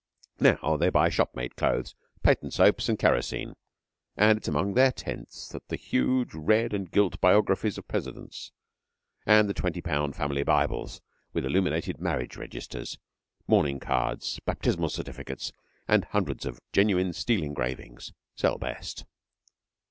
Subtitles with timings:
[0.39, 1.93] Now they buy shop made clothes,
[2.23, 3.53] patent soaps, and kerosene;
[4.17, 8.51] and it is among their tents that the huge red and gilt Biographies of Presidents,
[9.27, 11.01] and the twenty pound family Bibles,
[11.33, 12.97] with illuminated marriage registers,
[13.45, 15.53] mourning cards, baptismal certificates,
[15.87, 19.05] and hundreds of genuine steel engravings, sell best.